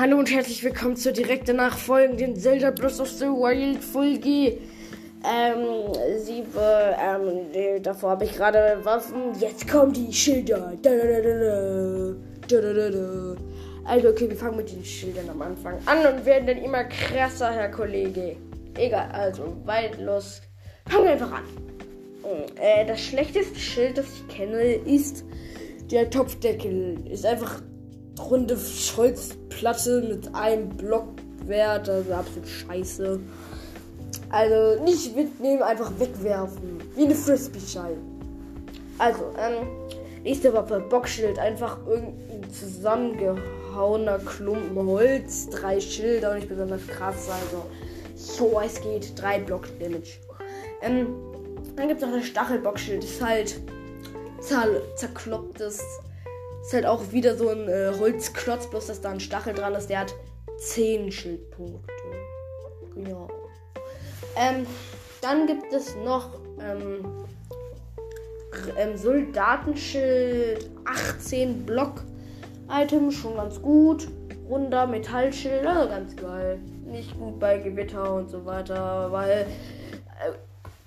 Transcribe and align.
Hallo 0.00 0.16
und 0.16 0.30
herzlich 0.32 0.62
willkommen 0.62 0.94
zur 0.94 1.10
direkten 1.10 1.56
nachfolgenden 1.56 2.36
Zelda 2.36 2.70
Breath 2.70 3.00
of 3.00 3.08
the 3.08 3.24
Wild 3.24 3.82
Folge. 3.82 4.56
Ähm, 5.26 5.92
sieben, 6.18 6.46
ähm, 6.54 7.82
davor 7.82 8.10
habe 8.10 8.24
ich 8.24 8.36
gerade 8.36 8.78
Waffen. 8.84 9.34
Jetzt 9.40 9.66
kommen 9.66 9.92
die 9.92 10.12
Schilder. 10.12 10.72
Da, 10.82 10.90
da, 12.46 12.60
da, 12.60 13.36
also, 13.86 14.08
okay, 14.10 14.30
wir 14.30 14.36
fangen 14.36 14.58
mit 14.58 14.70
den 14.70 14.84
Schildern 14.84 15.30
am 15.30 15.42
Anfang 15.42 15.78
an 15.86 16.14
und 16.14 16.24
werden 16.24 16.46
dann 16.46 16.58
immer 16.58 16.84
krasser, 16.84 17.50
Herr 17.50 17.68
Kollege. 17.72 18.36
Egal, 18.76 19.10
also, 19.10 19.56
weit 19.64 20.00
los. 20.00 20.42
Fangen 20.88 21.06
wir 21.06 21.10
einfach 21.10 21.32
an. 21.32 21.42
Äh, 22.54 22.86
das 22.86 23.00
schlechteste 23.00 23.58
Schild, 23.58 23.98
das 23.98 24.06
ich 24.06 24.28
kenne, 24.28 24.62
ist 24.62 25.24
der 25.90 26.08
Topfdeckel. 26.08 27.04
Ist 27.10 27.26
einfach 27.26 27.62
runde 28.20 28.58
Holzplatte 28.96 30.02
mit 30.08 30.34
einem 30.34 30.68
Blockwert. 30.70 31.88
Also 31.88 32.12
absolut 32.12 32.48
scheiße. 32.48 33.20
Also 34.30 34.82
nicht 34.82 35.16
mitnehmen, 35.16 35.62
einfach 35.62 35.90
wegwerfen. 35.98 36.82
Wie 36.94 37.04
eine 37.04 37.14
Frisbee-Scheibe. 37.14 37.98
Also, 38.98 39.32
ähm, 39.38 39.66
nächste 40.22 40.52
Waffe, 40.52 40.80
Bockschild. 40.80 41.38
Einfach 41.38 41.78
irgendein 41.86 42.50
zusammengehauener 42.50 44.18
Klumpen 44.18 44.86
Holz. 44.86 45.48
Drei 45.48 45.80
Schilder, 45.80 46.34
nicht 46.34 46.48
besonders 46.48 46.86
krass. 46.86 47.28
Also, 47.30 47.64
so 48.16 48.60
es 48.64 48.80
geht. 48.80 49.20
Drei 49.20 49.38
Block-Damage. 49.40 50.18
Ähm, 50.82 51.08
dann 51.76 51.88
gibt 51.88 52.02
es 52.02 52.08
noch 52.08 52.14
das 52.14 52.26
Stachelbockschild. 52.26 53.02
Das 53.02 53.10
ist 53.10 53.22
halt 54.56 54.82
zerklopptes 54.96 55.82
ist 56.62 56.72
halt 56.72 56.86
auch 56.86 57.12
wieder 57.12 57.36
so 57.36 57.48
ein 57.48 57.68
äh, 57.68 57.92
Holzklotz, 57.98 58.68
bloß 58.68 58.86
dass 58.86 59.00
da 59.00 59.10
ein 59.10 59.20
Stachel 59.20 59.54
dran 59.54 59.74
ist. 59.74 59.88
Der 59.88 60.00
hat 60.00 60.14
10 60.58 61.10
Schildpunkte. 61.12 61.92
Genau. 62.94 63.28
Ähm, 64.36 64.66
dann 65.20 65.46
gibt 65.46 65.72
es 65.72 65.96
noch 65.96 66.40
ähm, 66.60 67.04
ähm, 68.78 68.96
Soldatenschild 68.96 70.70
18 70.84 71.64
Block 71.64 72.04
Item, 72.70 73.10
schon 73.10 73.36
ganz 73.36 73.60
gut. 73.62 74.08
Runder 74.48 74.86
Metallschild, 74.86 75.66
also 75.66 75.88
ganz 75.88 76.16
geil. 76.16 76.58
Nicht 76.86 77.18
gut 77.18 77.38
bei 77.38 77.58
Gewitter 77.58 78.14
und 78.14 78.30
so 78.30 78.44
weiter, 78.44 79.10
weil. 79.10 79.46
Äh, 80.20 80.32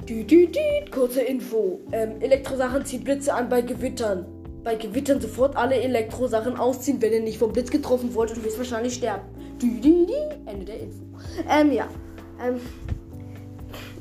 die, 0.07 0.23
die, 0.23 0.47
die, 0.47 0.89
kurze 0.89 1.21
Info. 1.21 1.79
Ähm, 1.91 2.19
Elektrosachen 2.21 2.83
zieht 2.85 3.03
Blitze 3.03 3.33
an 3.33 3.49
bei 3.49 3.61
Gewittern 3.61 4.25
bei 4.63 4.75
Gewittern 4.75 5.19
sofort 5.19 5.55
alle 5.55 5.75
Elektrosachen 5.75 6.57
ausziehen, 6.57 7.01
wenn 7.01 7.13
ihr 7.13 7.21
nicht 7.21 7.39
vom 7.39 7.51
Blitz 7.51 7.71
getroffen 7.71 8.13
wollt 8.13 8.31
und 8.31 8.43
wirst 8.43 8.57
wahrscheinlich 8.57 8.95
sterben. 8.95 9.23
Die, 9.61 9.79
die, 9.79 10.05
die. 10.05 10.49
Ende 10.49 10.65
der 10.65 10.79
Info. 10.79 11.03
Ähm, 11.49 11.71
ja. 11.71 11.87
Ähm, 12.43 12.59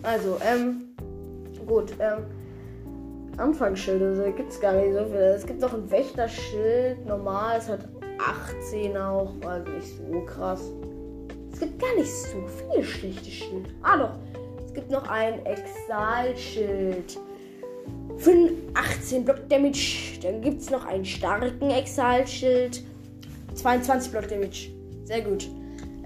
also, 0.02 0.38
ähm, 0.46 0.94
gut, 1.66 1.92
ähm, 1.98 2.24
Anfangsschilde 3.36 4.32
gibt 4.36 4.50
es 4.50 4.60
gar 4.60 4.72
nicht 4.72 4.92
so 4.92 5.04
viel. 5.06 5.16
Es 5.16 5.46
gibt 5.46 5.60
noch 5.60 5.72
ein 5.72 5.90
Wächterschild, 5.90 7.06
normal, 7.06 7.58
es 7.58 7.68
hat 7.68 7.88
18 8.62 8.96
auch, 8.96 9.32
also 9.46 9.70
nicht 9.72 9.88
so 9.96 10.20
krass. 10.26 10.62
Es 11.52 11.60
gibt 11.60 11.78
gar 11.80 11.94
nicht 11.96 12.10
so 12.10 12.38
viele 12.68 12.84
schlechte 12.84 13.30
Schilde. 13.30 13.70
Ah 13.82 13.96
doch, 13.96 14.18
es 14.66 14.74
gibt 14.74 14.90
noch 14.90 15.08
ein 15.08 15.44
Exalschild. 15.46 17.18
18 18.74 19.24
Block 19.24 19.48
Damage. 19.48 20.09
Dann 20.22 20.40
gibt 20.40 20.60
es 20.60 20.70
noch 20.70 20.86
einen 20.86 21.04
starken 21.04 21.70
Exalschild. 21.70 22.82
22 23.54 24.12
Block 24.12 24.28
Damage. 24.28 24.70
Sehr 25.04 25.22
gut. 25.22 25.48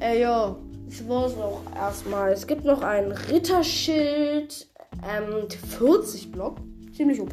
Äh, 0.01 0.21
ja. 0.21 0.57
Das 0.87 1.09
war's 1.09 1.35
auch 1.37 1.61
erstmal. 1.75 2.33
Es 2.33 2.47
gibt 2.47 2.65
noch 2.65 2.83
ein 2.83 3.11
Ritterschild. 3.11 4.69
Ähm, 5.03 5.49
40 5.79 6.31
Block. 6.31 6.59
Ziemlich 6.97 7.21
OP. 7.21 7.33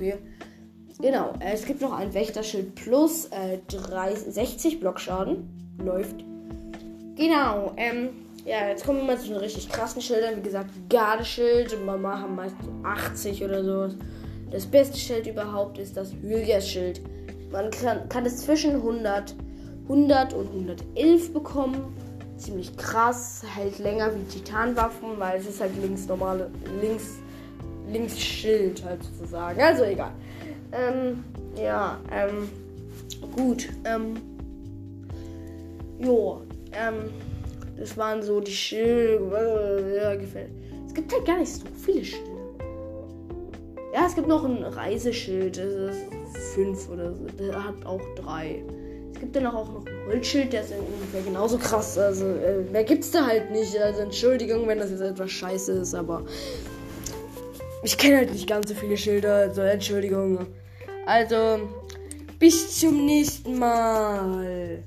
Genau. 0.99 1.33
Äh, 1.39 1.53
es 1.53 1.65
gibt 1.65 1.81
noch 1.81 1.93
ein 1.93 2.13
Wächterschild 2.13 2.75
plus 2.75 3.25
äh, 3.25 3.59
30, 3.67 4.33
60 4.33 4.79
Block 4.79 4.99
Schaden. 4.99 5.75
Läuft. 5.83 6.23
Genau. 7.15 7.73
Ähm, 7.77 8.09
ja, 8.45 8.69
jetzt 8.69 8.85
kommen 8.85 8.99
wir 8.99 9.05
mal 9.05 9.19
zu 9.19 9.27
den 9.27 9.37
richtig 9.37 9.69
krassen 9.69 10.01
Schildern. 10.01 10.37
Wie 10.37 10.41
gesagt, 10.41 10.69
Gardeschild. 10.89 11.77
Mama 11.85 12.19
haben 12.19 12.35
meist 12.35 12.55
so 12.63 12.71
80 12.83 13.43
oder 13.43 13.63
so. 13.63 13.95
Das 14.51 14.65
beste 14.65 14.97
Schild 14.97 15.27
überhaupt 15.27 15.77
ist 15.77 15.95
das 15.95 16.13
Hylias-Schild. 16.21 17.01
Man 17.51 17.71
kann, 17.71 18.07
kann 18.09 18.25
es 18.25 18.37
zwischen 18.37 18.75
100, 18.75 19.33
100 19.83 20.33
und 20.33 20.47
111 20.47 21.33
bekommen. 21.33 21.95
Ziemlich 22.37 22.75
krass, 22.75 23.43
hält 23.55 23.79
länger 23.79 24.11
wie 24.13 24.23
Titanwaffen, 24.23 25.17
weil 25.17 25.39
es 25.39 25.47
ist 25.47 25.61
halt 25.61 25.71
links 25.81 26.07
normale, 26.07 26.49
links, 26.81 27.19
links 27.89 28.19
Schild 28.19 28.83
halt 28.83 29.01
sozusagen. 29.03 29.61
Also 29.61 29.83
egal. 29.83 30.11
Ähm, 30.73 31.23
ja, 31.55 31.99
ähm, 32.11 32.49
gut, 33.35 33.69
ähm, 33.85 34.15
jo, 35.99 36.41
ähm, 36.71 37.09
das 37.77 37.95
waren 37.97 38.23
so 38.23 38.39
die 38.39 38.51
Schilde, 38.51 40.17
gefällt. 40.19 40.51
Es 40.87 40.93
gibt 40.93 41.11
halt 41.13 41.25
gar 41.25 41.37
nicht 41.37 41.51
so 41.51 41.65
viele 41.85 42.03
Schilde. 42.03 42.30
Ja, 43.93 44.05
es 44.07 44.15
gibt 44.15 44.27
noch 44.27 44.45
ein 44.45 44.63
Reiseschild. 44.63 45.57
Das 45.57 45.65
ist 45.65 46.07
5 46.55 46.89
oder 46.89 47.13
so. 47.13 47.25
Der 47.39 47.63
hat 47.63 47.85
auch 47.85 48.01
3. 48.15 48.63
Es 49.13 49.19
gibt 49.19 49.35
dann 49.35 49.45
auch 49.47 49.67
noch 49.67 49.85
ein 49.85 50.07
Holzschild, 50.07 50.53
der 50.53 50.61
ist 50.61 50.71
ungefähr 50.71 51.21
genauso 51.21 51.57
krass. 51.57 51.97
Also, 51.97 52.25
äh, 52.25 52.61
mehr 52.71 52.83
gibt's 52.83 53.11
da 53.11 53.27
halt 53.27 53.51
nicht. 53.51 53.77
Also, 53.77 54.01
Entschuldigung, 54.01 54.67
wenn 54.67 54.79
das 54.79 54.91
jetzt 54.91 55.01
etwas 55.01 55.31
scheiße 55.31 55.73
ist, 55.73 55.93
aber. 55.93 56.23
Ich 57.83 57.97
kenne 57.97 58.17
halt 58.17 58.31
nicht 58.31 58.47
ganz 58.47 58.69
so 58.69 58.75
viele 58.75 58.95
Schilder, 58.95 59.35
also 59.35 59.61
Entschuldigung. 59.61 60.47
Also, 61.05 61.59
bis 62.39 62.79
zum 62.79 63.05
nächsten 63.05 63.59
Mal. 63.59 64.83